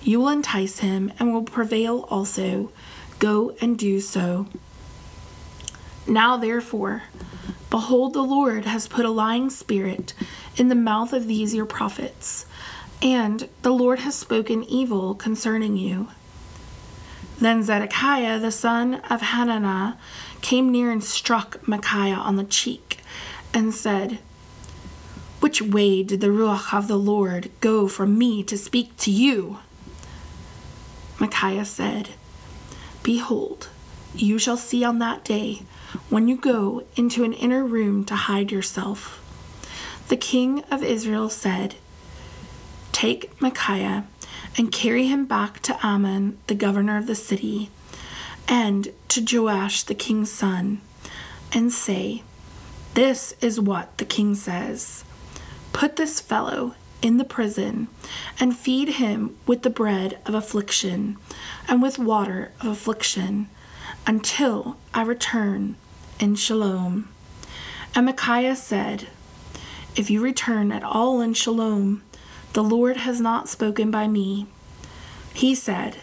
You 0.03 0.21
will 0.21 0.29
entice 0.29 0.81
him 0.81 1.13
and 1.19 1.33
will 1.33 1.43
prevail 1.43 2.07
also. 2.11 2.71
Go 3.19 3.57
and 3.61 3.79
do 3.79 4.01
so. 4.01 4.47
Now, 6.07 6.37
therefore, 6.37 7.05
behold, 7.71 8.13
the 8.13 8.23
Lord 8.23 8.65
has 8.65 8.89
put 8.89 9.05
a 9.05 9.11
lying 9.11 9.49
spirit 9.49 10.13
in 10.57 10.69
the 10.69 10.75
mouth 10.75 11.13
of 11.13 11.27
these 11.27 11.55
your 11.55 11.67
prophets 11.67 12.47
and 13.03 13.49
the 13.63 13.73
Lord 13.73 13.99
has 14.01 14.15
spoken 14.15 14.63
evil 14.65 15.15
concerning 15.15 15.77
you. 15.77 16.09
Then 17.39 17.65
Zedekiah 17.65 18.39
the 18.39 18.53
son 18.53 18.97
of 19.11 19.21
Hananiah 19.21 19.95
came 20.41 20.71
near 20.71 20.93
and 20.93 21.03
struck 21.03 21.67
Micaiah 21.67 22.15
on 22.15 22.37
the 22.37 22.45
cheek 22.45 22.99
and 23.53 23.75
said, 23.75 24.21
Which 25.41 25.61
way 25.61 26.05
did 26.05 26.21
the 26.21 26.29
Ruach 26.29 26.73
of 26.73 26.87
the 26.87 26.97
Lord 26.97 27.51
go 27.61 27.89
from 27.89 28.17
me 28.17 28.45
to 28.45 28.57
speak 28.57 28.97
to 28.99 29.11
you? 29.11 29.59
Micaiah 31.19 31.65
said, 31.65 32.11
Behold, 33.03 33.69
you 34.15 34.39
shall 34.39 34.57
see 34.57 34.85
on 34.85 34.99
that 35.01 35.25
day 35.25 35.63
when 36.09 36.29
you 36.29 36.37
go 36.37 36.85
into 36.95 37.25
an 37.25 37.33
inner 37.33 37.65
room 37.65 38.05
to 38.05 38.15
hide 38.15 38.53
yourself. 38.53 39.19
The 40.09 40.17
king 40.17 40.63
of 40.71 40.85
Israel 40.85 41.29
said, 41.29 41.75
Take 43.03 43.41
Micaiah 43.43 44.05
and 44.57 44.71
carry 44.71 45.09
him 45.09 45.27
back 45.27 45.59
to 45.63 45.77
Amon, 45.85 46.39
the 46.47 46.55
governor 46.55 46.97
of 46.97 47.09
the 47.09 47.17
city, 47.17 47.69
and 48.47 48.93
to 49.09 49.27
Joash, 49.29 49.83
the 49.83 49.97
king's 49.97 50.31
son, 50.31 50.81
and 51.53 51.73
say, 51.73 52.23
This 52.95 53.35
is 53.41 53.59
what 53.59 53.99
the 53.99 54.05
king 54.05 54.37
says 54.37 55.03
Put 55.73 55.97
this 55.97 56.21
fellow 56.21 56.77
in 57.03 57.17
the 57.17 57.25
prison, 57.25 57.89
and 58.39 58.57
feed 58.57 58.91
him 58.91 59.37
with 59.49 59.63
the 59.63 59.69
bread 59.69 60.21
of 60.25 60.35
affliction 60.35 61.17
and 61.67 61.83
with 61.83 61.99
water 61.99 62.53
of 62.61 62.69
affliction, 62.69 63.49
until 64.07 64.77
I 64.95 65.03
return 65.03 65.75
in 66.21 66.37
shalom. 66.37 67.09
And 67.97 68.07
Micaiah 68.07 68.55
said, 68.55 69.09
If 69.97 70.09
you 70.09 70.21
return 70.21 70.71
at 70.71 70.85
all 70.85 71.21
in 71.21 71.35
shalom, 71.35 72.03
the 72.53 72.63
Lord 72.63 72.99
has 72.99 73.21
not 73.21 73.49
spoken 73.49 73.91
by 73.91 74.09
me. 74.09 74.47
He 75.33 75.55
said, 75.55 75.99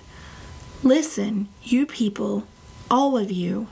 Listen, 0.81 1.49
you 1.61 1.85
people, 1.85 2.45
all 2.89 3.17
of 3.17 3.31
you. 3.31 3.67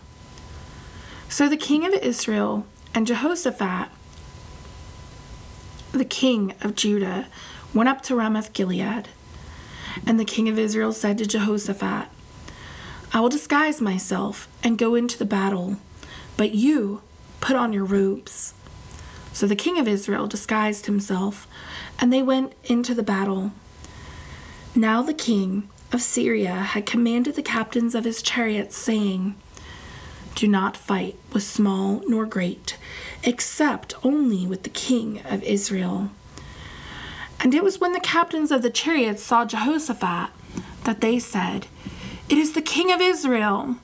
So 1.30 1.50
the 1.50 1.58
king 1.58 1.86
of 1.86 1.94
Israel 1.94 2.66
and 2.94 3.08
Jehoshaphat, 3.08 3.90
the 5.92 6.06
king 6.06 6.54
of 6.62 6.76
Judah, 6.76 7.28
went 7.74 7.90
up 7.90 8.02
to 8.04 8.16
Ramoth 8.16 8.54
Gilead. 8.54 9.10
And 10.06 10.20
the 10.20 10.26
king 10.26 10.48
of 10.48 10.60
Israel 10.60 10.94
said 10.94 11.18
to 11.18 11.26
Jehoshaphat, 11.26 12.10
I 13.14 13.20
will 13.20 13.30
disguise 13.30 13.82
myself 13.82 14.48
and 14.64 14.78
go 14.78 14.94
into 14.94 15.18
the 15.18 15.26
battle, 15.26 15.78
but 16.36 16.54
you 16.54 17.02
put 17.42 17.56
on 17.56 17.74
your 17.74 17.86
robes. 17.86 18.54
So 19.34 19.48
the 19.48 19.56
king 19.56 19.80
of 19.80 19.88
Israel 19.88 20.28
disguised 20.28 20.88
himself, 20.88 21.48
and 22.00 22.12
they 22.12 22.22
went 22.22 22.54
into 22.66 22.94
the 22.94 23.04
battle. 23.04 23.52
Now 24.76 25.02
the 25.02 25.14
king 25.14 25.70
of 25.92 26.02
Syria 26.02 26.54
had 26.54 26.86
commanded 26.86 27.36
the 27.36 27.42
captains 27.42 27.96
of 27.96 28.04
his 28.04 28.22
chariots, 28.22 28.76
saying, 28.76 29.36
Do 30.36 30.48
not 30.48 30.78
fight 30.78 31.16
with 31.34 31.44
small 31.44 32.04
nor 32.08 32.26
great, 32.26 32.78
except 33.24 33.96
only 34.04 34.46
with 34.46 34.64
the 34.64 34.70
king 34.70 35.22
of 35.26 35.44
Israel. 35.44 36.12
And 37.40 37.54
it 37.54 37.64
was 37.64 37.80
when 37.80 37.94
the 37.94 38.00
captains 38.00 38.52
of 38.52 38.62
the 38.62 38.70
chariots 38.70 39.24
saw 39.24 39.46
Jehoshaphat 39.46 40.32
that 40.84 41.02
they 41.02 41.20
said, 41.20 41.68
It 42.30 42.38
is 42.38 42.54
the 42.54 42.62
king 42.62 42.92
of 42.92 43.02
Israel. 43.02 43.78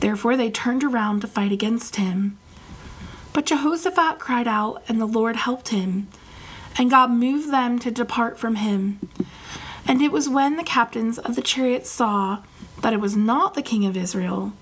Therefore 0.00 0.36
they 0.36 0.50
turned 0.50 0.84
around 0.84 1.20
to 1.20 1.26
fight 1.26 1.52
against 1.52 1.96
him. 1.96 2.38
But 3.32 3.46
Jehoshaphat 3.46 4.18
cried 4.18 4.46
out, 4.46 4.82
and 4.88 5.00
the 5.00 5.06
Lord 5.06 5.36
helped 5.36 5.70
him, 5.70 6.08
and 6.76 6.90
God 6.90 7.10
moved 7.10 7.52
them 7.52 7.78
to 7.80 7.90
depart 7.90 8.38
from 8.38 8.56
him. 8.56 9.00
And 9.86 10.00
it 10.02 10.12
was 10.12 10.28
when 10.28 10.56
the 10.56 10.64
captains 10.64 11.18
of 11.18 11.36
the 11.36 11.42
chariots 11.42 11.90
saw 11.90 12.42
that 12.80 12.92
it 12.92 13.00
was 13.00 13.16
not 13.16 13.54
the 13.54 13.62
king 13.62 13.84
of 13.86 13.96
Israel 13.96 14.52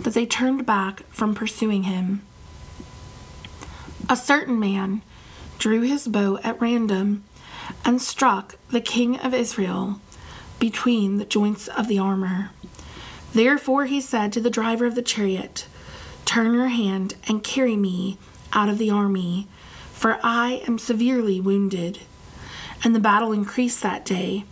that 0.00 0.14
they 0.14 0.26
turned 0.26 0.64
back 0.64 1.02
from 1.10 1.34
pursuing 1.34 1.84
him. 1.84 2.22
A 4.08 4.16
certain 4.16 4.58
man 4.58 5.02
drew 5.58 5.82
his 5.82 6.06
bow 6.06 6.38
at 6.42 6.60
random 6.60 7.24
and 7.84 8.00
struck 8.00 8.56
the 8.70 8.80
king 8.80 9.18
of 9.18 9.34
Israel 9.34 10.00
between 10.58 11.18
the 11.18 11.24
joints 11.24 11.68
of 11.68 11.88
the 11.88 11.98
armor. 11.98 12.50
Therefore 13.32 13.86
he 13.86 14.00
said 14.00 14.32
to 14.32 14.40
the 14.40 14.50
driver 14.50 14.86
of 14.86 14.94
the 14.94 15.02
chariot, 15.02 15.66
Turn 16.24 16.54
your 16.54 16.68
hand 16.68 17.14
and 17.26 17.42
carry 17.42 17.76
me 17.76 18.18
out 18.52 18.68
of 18.68 18.78
the 18.78 18.90
army, 18.90 19.48
for 19.98 20.20
I 20.22 20.62
am 20.68 20.78
severely 20.78 21.40
wounded. 21.40 21.98
And 22.84 22.94
the 22.94 23.00
battle 23.00 23.32
increased 23.32 23.82
that 23.82 24.04
day. 24.04 24.44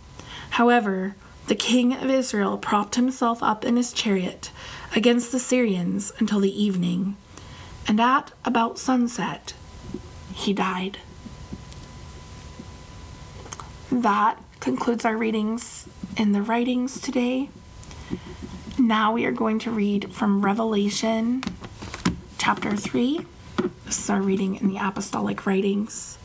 However, 0.51 1.15
the 1.47 1.55
king 1.55 1.93
of 1.93 2.09
Israel 2.09 2.57
propped 2.57 2.95
himself 2.95 3.41
up 3.41 3.63
in 3.63 3.77
his 3.77 3.93
chariot 3.93 4.51
against 4.93 5.31
the 5.31 5.39
Syrians 5.39 6.11
until 6.19 6.41
the 6.41 6.61
evening, 6.61 7.15
and 7.87 8.01
at 8.01 8.33
about 8.43 8.77
sunset 8.77 9.53
he 10.33 10.51
died. 10.51 10.97
That 13.89 14.43
concludes 14.59 15.05
our 15.05 15.15
readings 15.15 15.87
in 16.17 16.33
the 16.33 16.41
writings 16.41 16.99
today. 16.99 17.49
Now 18.77 19.13
we 19.13 19.23
are 19.25 19.31
going 19.31 19.59
to 19.59 19.71
read 19.71 20.13
from 20.13 20.43
Revelation 20.43 21.41
chapter 22.37 22.75
3. 22.75 23.25
This 23.87 23.99
is 23.99 24.09
our 24.09 24.21
reading 24.21 24.55
in 24.55 24.67
the 24.67 24.85
Apostolic 24.85 25.45
Writings. 25.45 26.17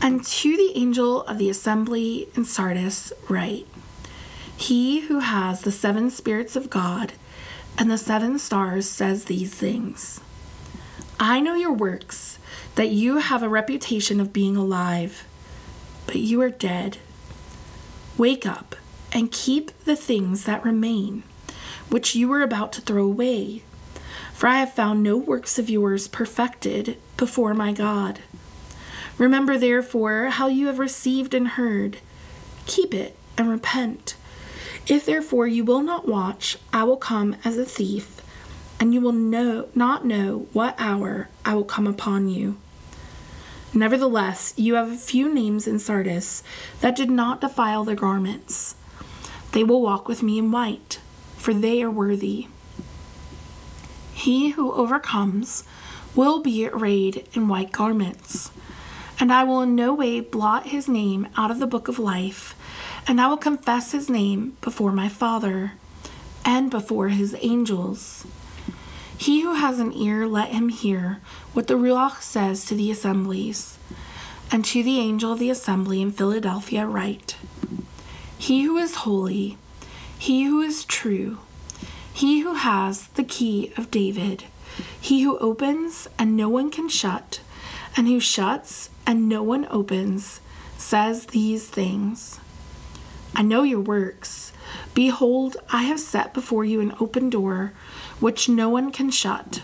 And 0.00 0.24
to 0.24 0.56
the 0.56 0.72
angel 0.74 1.24
of 1.24 1.36
the 1.36 1.50
assembly 1.50 2.30
in 2.34 2.46
Sardis, 2.46 3.12
write 3.28 3.66
He 4.56 5.00
who 5.00 5.18
has 5.18 5.60
the 5.60 5.70
seven 5.70 6.08
spirits 6.08 6.56
of 6.56 6.70
God 6.70 7.12
and 7.76 7.90
the 7.90 7.98
seven 7.98 8.38
stars 8.38 8.88
says 8.88 9.26
these 9.26 9.52
things 9.52 10.22
I 11.20 11.40
know 11.40 11.54
your 11.54 11.74
works, 11.74 12.38
that 12.76 12.88
you 12.88 13.18
have 13.18 13.42
a 13.42 13.48
reputation 13.48 14.20
of 14.20 14.32
being 14.32 14.56
alive, 14.56 15.26
but 16.06 16.16
you 16.16 16.40
are 16.40 16.48
dead. 16.48 16.96
Wake 18.16 18.46
up 18.46 18.74
and 19.12 19.30
keep 19.30 19.70
the 19.84 19.96
things 19.96 20.44
that 20.44 20.64
remain, 20.64 21.24
which 21.90 22.14
you 22.14 22.26
were 22.28 22.40
about 22.40 22.72
to 22.72 22.80
throw 22.80 23.04
away. 23.04 23.62
For 24.36 24.48
I 24.48 24.58
have 24.58 24.74
found 24.74 25.02
no 25.02 25.16
works 25.16 25.58
of 25.58 25.70
yours 25.70 26.08
perfected 26.08 26.98
before 27.16 27.54
my 27.54 27.72
God. 27.72 28.20
Remember, 29.16 29.56
therefore, 29.56 30.26
how 30.26 30.48
you 30.48 30.66
have 30.66 30.78
received 30.78 31.32
and 31.32 31.48
heard. 31.48 31.96
Keep 32.66 32.92
it 32.92 33.16
and 33.38 33.48
repent. 33.48 34.14
If 34.86 35.06
therefore 35.06 35.46
you 35.46 35.64
will 35.64 35.80
not 35.80 36.06
watch, 36.06 36.58
I 36.70 36.84
will 36.84 36.98
come 36.98 37.36
as 37.46 37.56
a 37.56 37.64
thief, 37.64 38.20
and 38.78 38.92
you 38.92 39.00
will 39.00 39.12
know, 39.12 39.68
not 39.74 40.04
know 40.04 40.48
what 40.52 40.74
hour 40.76 41.30
I 41.42 41.54
will 41.54 41.64
come 41.64 41.86
upon 41.86 42.28
you. 42.28 42.58
Nevertheless, 43.72 44.52
you 44.58 44.74
have 44.74 44.92
a 44.92 44.98
few 44.98 45.32
names 45.32 45.66
in 45.66 45.78
Sardis 45.78 46.42
that 46.82 46.94
did 46.94 47.10
not 47.10 47.40
defile 47.40 47.84
their 47.84 47.96
garments. 47.96 48.74
They 49.52 49.64
will 49.64 49.80
walk 49.80 50.08
with 50.08 50.22
me 50.22 50.36
in 50.36 50.52
white, 50.52 51.00
for 51.38 51.54
they 51.54 51.82
are 51.82 51.90
worthy. 51.90 52.48
He 54.26 54.50
who 54.50 54.72
overcomes 54.72 55.62
will 56.16 56.40
be 56.40 56.66
arrayed 56.66 57.28
in 57.32 57.46
white 57.46 57.70
garments 57.70 58.50
and 59.20 59.32
I 59.32 59.44
will 59.44 59.60
in 59.62 59.76
no 59.76 59.94
way 59.94 60.18
blot 60.18 60.66
his 60.66 60.88
name 60.88 61.28
out 61.36 61.52
of 61.52 61.60
the 61.60 61.66
book 61.66 61.86
of 61.86 62.00
life, 62.00 62.56
and 63.06 63.20
I 63.20 63.28
will 63.28 63.36
confess 63.36 63.92
his 63.92 64.10
name 64.10 64.56
before 64.60 64.90
my 64.90 65.08
Father 65.08 65.74
and 66.44 66.72
before 66.72 67.10
his 67.10 67.36
angels. 67.40 68.26
He 69.16 69.42
who 69.42 69.54
has 69.54 69.78
an 69.78 69.92
ear, 69.92 70.26
let 70.26 70.48
him 70.48 70.70
hear 70.70 71.20
what 71.52 71.68
the 71.68 71.74
Ruach 71.74 72.20
says 72.20 72.64
to 72.66 72.74
the 72.74 72.90
assemblies. 72.90 73.78
And 74.50 74.64
to 74.64 74.82
the 74.82 74.98
angel 74.98 75.34
of 75.34 75.38
the 75.38 75.50
assembly 75.50 76.02
in 76.02 76.10
Philadelphia, 76.10 76.84
write 76.84 77.36
He 78.36 78.64
who 78.64 78.76
is 78.76 78.96
holy, 78.96 79.56
he 80.18 80.44
who 80.44 80.60
is 80.60 80.84
true, 80.84 81.38
he 82.16 82.40
who 82.40 82.54
has 82.54 83.08
the 83.08 83.22
key 83.22 83.70
of 83.76 83.90
David, 83.90 84.44
he 84.98 85.20
who 85.20 85.36
opens 85.36 86.08
and 86.18 86.34
no 86.34 86.48
one 86.48 86.70
can 86.70 86.88
shut, 86.88 87.40
and 87.94 88.08
who 88.08 88.18
shuts 88.20 88.88
and 89.06 89.28
no 89.28 89.42
one 89.42 89.66
opens, 89.70 90.40
says 90.78 91.26
these 91.26 91.68
things 91.68 92.40
I 93.34 93.42
know 93.42 93.64
your 93.64 93.80
works. 93.80 94.54
Behold, 94.94 95.58
I 95.70 95.82
have 95.82 96.00
set 96.00 96.32
before 96.32 96.64
you 96.64 96.80
an 96.80 96.94
open 96.98 97.28
door, 97.28 97.74
which 98.18 98.48
no 98.48 98.70
one 98.70 98.92
can 98.92 99.10
shut. 99.10 99.60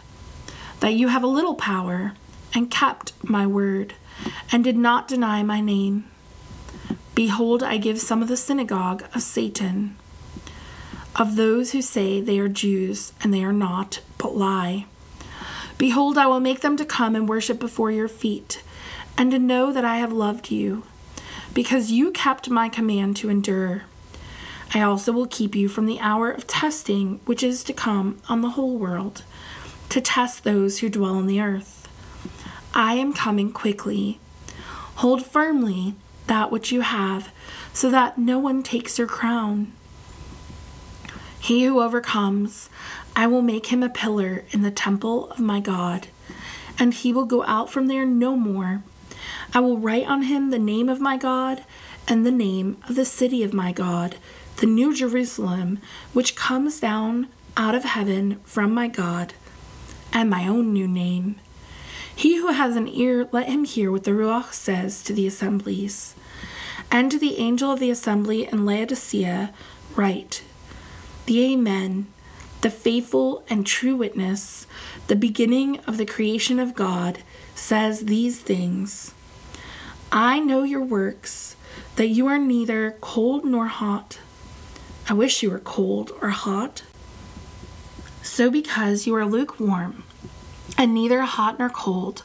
That 0.80 0.92
you 0.92 1.08
have 1.08 1.22
a 1.22 1.26
little 1.38 1.54
power, 1.54 2.12
and 2.52 2.70
kept 2.70 3.14
my 3.22 3.46
word, 3.46 3.94
and 4.52 4.62
did 4.62 4.76
not 4.76 5.08
deny 5.08 5.42
my 5.42 5.62
name. 5.62 6.04
Behold, 7.14 7.62
I 7.62 7.78
give 7.78 7.98
some 7.98 8.20
of 8.20 8.28
the 8.28 8.36
synagogue 8.36 9.04
of 9.14 9.22
Satan, 9.22 9.96
of 11.16 11.36
those 11.36 11.72
who 11.72 11.82
say 11.82 12.20
they 12.20 12.38
are 12.38 12.48
Jews, 12.48 13.12
and 13.22 13.32
they 13.32 13.44
are 13.44 13.52
not, 13.52 14.00
but 14.18 14.36
lie. 14.36 14.86
Behold, 15.78 16.16
I 16.16 16.26
will 16.26 16.40
make 16.40 16.60
them 16.60 16.76
to 16.76 16.84
come 16.84 17.14
and 17.14 17.28
worship 17.28 17.58
before 17.58 17.90
your 17.90 18.08
feet 18.08 18.62
and 19.18 19.30
to 19.30 19.38
know 19.38 19.72
that 19.72 19.84
I 19.84 19.96
have 19.96 20.12
loved 20.12 20.50
you, 20.50 20.84
because 21.52 21.90
you 21.90 22.10
kept 22.12 22.48
my 22.48 22.68
command 22.68 23.16
to 23.18 23.28
endure. 23.28 23.82
I 24.74 24.80
also 24.80 25.12
will 25.12 25.26
keep 25.26 25.54
you 25.54 25.68
from 25.68 25.84
the 25.84 26.00
hour 26.00 26.30
of 26.30 26.46
testing 26.46 27.20
which 27.26 27.42
is 27.42 27.62
to 27.64 27.74
come 27.74 28.22
on 28.28 28.40
the 28.40 28.50
whole 28.50 28.78
world, 28.78 29.22
to 29.90 30.00
test 30.00 30.44
those 30.44 30.78
who 30.78 30.88
dwell 30.88 31.16
on 31.16 31.26
the 31.26 31.40
earth. 31.40 31.88
I 32.72 32.94
am 32.94 33.12
coming 33.12 33.52
quickly. 33.52 34.18
Hold 34.96 35.26
firmly 35.26 35.94
that 36.26 36.50
which 36.50 36.72
you 36.72 36.80
have, 36.80 37.30
so 37.74 37.90
that 37.90 38.16
no 38.16 38.38
one 38.38 38.62
takes 38.62 38.98
your 38.98 39.08
crown. 39.08 39.72
He 41.42 41.64
who 41.64 41.82
overcomes, 41.82 42.70
I 43.14 43.26
will 43.26 43.42
make 43.42 43.66
him 43.66 43.82
a 43.82 43.88
pillar 43.90 44.44
in 44.52 44.62
the 44.62 44.70
temple 44.70 45.30
of 45.30 45.40
my 45.40 45.60
God, 45.60 46.06
and 46.78 46.94
he 46.94 47.12
will 47.12 47.26
go 47.26 47.44
out 47.44 47.68
from 47.68 47.88
there 47.88 48.06
no 48.06 48.36
more 48.36 48.82
I 49.54 49.60
will 49.60 49.78
write 49.78 50.06
on 50.06 50.22
him 50.22 50.50
the 50.50 50.58
name 50.58 50.88
of 50.88 51.00
my 51.00 51.16
God 51.16 51.64
and 52.08 52.24
the 52.24 52.30
name 52.30 52.78
of 52.88 52.96
the 52.96 53.04
city 53.04 53.42
of 53.42 53.52
my 53.52 53.72
God, 53.72 54.16
the 54.56 54.66
new 54.66 54.94
Jerusalem, 54.94 55.78
which 56.12 56.36
comes 56.36 56.80
down 56.80 57.28
out 57.56 57.74
of 57.74 57.84
heaven 57.84 58.40
from 58.44 58.72
my 58.72 58.88
God, 58.88 59.34
and 60.12 60.30
my 60.30 60.46
own 60.48 60.72
new 60.72 60.88
name. 60.88 61.36
He 62.14 62.36
who 62.36 62.48
has 62.48 62.76
an 62.76 62.88
ear, 62.88 63.28
let 63.30 63.48
him 63.48 63.64
hear 63.64 63.92
what 63.92 64.04
the 64.04 64.10
Ruach 64.12 64.52
says 64.52 65.02
to 65.04 65.12
the 65.12 65.26
assemblies. 65.26 66.14
And 66.90 67.10
to 67.10 67.18
the 67.18 67.38
angel 67.38 67.70
of 67.70 67.80
the 67.80 67.90
assembly 67.90 68.46
in 68.46 68.66
Laodicea, 68.66 69.52
write 69.96 70.42
The 71.26 71.52
Amen, 71.52 72.06
the 72.62 72.70
faithful 72.70 73.44
and 73.48 73.66
true 73.66 73.96
witness, 73.96 74.66
the 75.06 75.16
beginning 75.16 75.78
of 75.80 75.96
the 75.98 76.06
creation 76.06 76.58
of 76.58 76.74
God, 76.74 77.18
says 77.54 78.06
these 78.06 78.40
things. 78.40 79.14
I 80.10 80.40
know 80.40 80.62
your 80.62 80.82
works, 80.82 81.56
that 81.96 82.08
you 82.08 82.26
are 82.26 82.38
neither 82.38 82.96
cold 83.00 83.44
nor 83.44 83.66
hot. 83.66 84.18
I 85.08 85.14
wish 85.14 85.42
you 85.42 85.50
were 85.50 85.58
cold 85.58 86.12
or 86.20 86.30
hot. 86.30 86.82
So, 88.22 88.50
because 88.50 89.06
you 89.06 89.14
are 89.14 89.26
lukewarm, 89.26 90.04
and 90.78 90.94
neither 90.94 91.22
hot 91.22 91.58
nor 91.58 91.68
cold, 91.68 92.24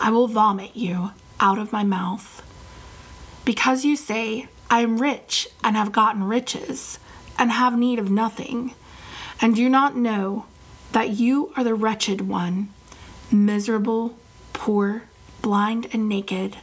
I 0.00 0.10
will 0.10 0.28
vomit 0.28 0.76
you 0.76 1.10
out 1.40 1.58
of 1.58 1.72
my 1.72 1.84
mouth. 1.84 2.42
Because 3.44 3.84
you 3.84 3.96
say, 3.96 4.48
I 4.70 4.80
am 4.80 4.98
rich 4.98 5.48
and 5.62 5.76
have 5.76 5.92
gotten 5.92 6.24
riches, 6.24 6.98
and 7.38 7.50
have 7.50 7.78
need 7.78 7.98
of 7.98 8.10
nothing, 8.10 8.74
and 9.40 9.54
do 9.54 9.68
not 9.68 9.96
know 9.96 10.46
that 10.92 11.10
you 11.10 11.52
are 11.56 11.64
the 11.64 11.74
wretched 11.74 12.22
one, 12.22 12.68
miserable, 13.30 14.16
poor, 14.52 15.04
blind, 15.40 15.88
and 15.92 16.08
naked. 16.08 16.56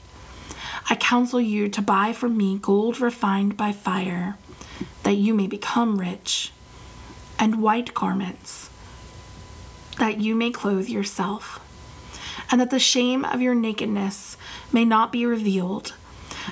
I 0.90 0.96
counsel 0.96 1.42
you 1.42 1.70
to 1.70 1.82
buy 1.82 2.14
from 2.14 2.38
me 2.38 2.58
gold 2.58 3.00
refined 3.00 3.58
by 3.58 3.72
fire, 3.72 4.38
that 5.04 5.16
you 5.16 5.34
may 5.34 5.48
become 5.48 6.00
rich, 6.00 6.52
and 7.38 7.62
white 7.62 7.94
garments, 7.94 8.70
that 9.98 10.20
you 10.20 10.36
may 10.36 10.52
clothe 10.52 10.88
yourself, 10.88 11.60
and 12.52 12.62
that 12.62 12.70
the 12.70 12.80
shame 12.80 13.26
of 13.26 13.42
your 13.42 13.56
nakedness 13.56 14.38
may 14.72 14.86
not 14.86 15.12
be 15.12 15.26
revealed, 15.26 15.94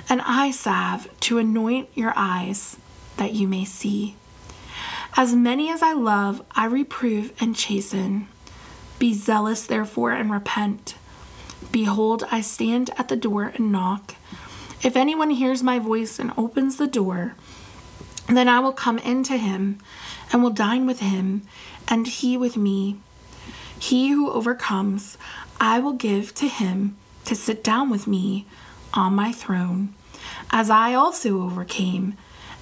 and 0.08 0.20
eye 0.24 0.50
salve 0.50 1.08
to 1.20 1.38
anoint 1.38 1.88
your 1.94 2.12
eyes, 2.14 2.76
that 3.18 3.34
you 3.34 3.46
may 3.46 3.64
see. 3.64 4.16
As 5.16 5.34
many 5.34 5.70
as 5.70 5.82
I 5.82 5.92
love, 5.92 6.42
I 6.52 6.66
reprove 6.66 7.32
and 7.40 7.54
chasten. 7.54 8.28
Be 8.98 9.14
zealous, 9.14 9.66
therefore, 9.66 10.12
and 10.12 10.30
repent. 10.30 10.94
Behold, 11.70 12.24
I 12.30 12.40
stand 12.40 12.90
at 12.96 13.08
the 13.08 13.16
door 13.16 13.52
and 13.54 13.70
knock. 13.70 14.14
If 14.82 14.96
anyone 14.96 15.30
hears 15.30 15.62
my 15.62 15.78
voice 15.78 16.18
and 16.18 16.32
opens 16.36 16.76
the 16.76 16.86
door, 16.86 17.34
then 18.28 18.48
I 18.48 18.60
will 18.60 18.72
come 18.72 18.98
into 18.98 19.36
him 19.36 19.78
and 20.32 20.42
will 20.42 20.50
dine 20.50 20.86
with 20.86 21.00
him, 21.00 21.42
and 21.88 22.06
he 22.06 22.36
with 22.36 22.56
me. 22.56 23.00
He 23.78 24.10
who 24.10 24.30
overcomes, 24.30 25.18
I 25.60 25.78
will 25.80 25.94
give 25.94 26.34
to 26.36 26.48
him 26.48 26.96
to 27.24 27.34
sit 27.34 27.64
down 27.64 27.90
with 27.90 28.06
me 28.06 28.46
on 28.94 29.14
my 29.14 29.32
throne, 29.32 29.94
as 30.50 30.70
I 30.70 30.94
also 30.94 31.42
overcame 31.42 32.16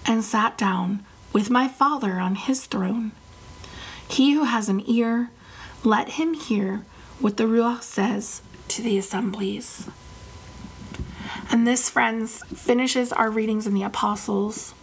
and 0.07 0.25
sat 0.25 0.57
down 0.57 1.05
with 1.33 1.51
my 1.51 1.69
Father 1.69 2.13
on 2.13 2.37
his 2.37 2.67
throne. 2.67 3.13
He 4.09 4.33
who 4.33 4.45
has 4.45 4.69
an 4.69 4.83
ear, 4.89 5.31
Let 5.85 6.11
him 6.11 6.35
hear 6.35 6.85
what 7.21 7.37
the 7.37 7.45
Ruach 7.45 7.83
says 7.83 8.43
to 8.69 8.83
the 8.83 8.99
assemblies. 8.99 9.89
And 11.51 11.67
this, 11.67 11.91
friends, 11.91 12.43
finishes 12.55 13.13
our 13.13 13.31
readings 13.31 13.67
in 13.67 13.75
the 13.75 13.83
Apostles. 13.83 14.75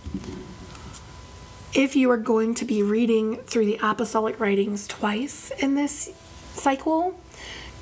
If 1.74 1.96
you 1.96 2.12
are 2.12 2.18
going 2.18 2.54
to 2.56 2.66
be 2.66 2.84
reading 2.84 3.38
through 3.38 3.66
the 3.66 3.80
apostolic 3.82 4.40
writings 4.40 4.88
twice 4.88 5.52
in 5.52 5.76
this 5.76 6.12
cycle, 6.54 7.20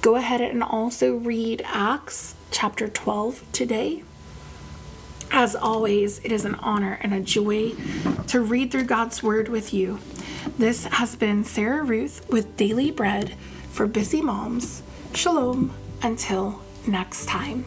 go 0.02 0.16
ahead 0.16 0.42
and 0.42 0.64
also 0.64 1.16
read 1.16 1.62
Acts 1.66 2.36
chapter 2.52 2.88
12 2.88 3.44
today. 3.52 4.04
As 5.34 5.56
always, 5.56 6.20
it 6.20 6.32
is 6.32 6.44
an 6.44 6.56
honor 6.56 7.00
and 7.02 7.14
a 7.14 7.22
joy 7.22 7.72
to 8.28 8.42
read 8.42 8.70
through 8.70 8.84
God's 8.84 9.24
Word 9.24 9.48
with 9.48 9.74
you. 9.74 10.00
This 10.58 10.84
has 10.86 11.16
been 11.16 11.46
Sarah 11.46 11.84
Ruth 11.84 12.30
with 12.30 12.58
Daily 12.58 12.92
Bread 12.92 13.34
for 13.70 13.88
Busy 13.88 14.22
Moms. 14.22 14.84
Shalom 15.14 15.74
until 16.04 16.62
next 16.86 17.28
time. 17.28 17.64